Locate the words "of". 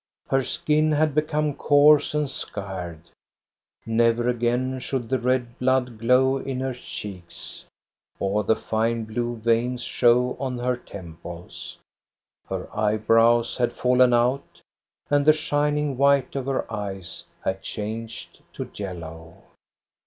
16.35-16.47